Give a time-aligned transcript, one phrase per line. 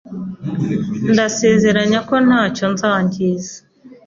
[1.13, 3.55] Ndasezeranya ko ntacyo nzangiza.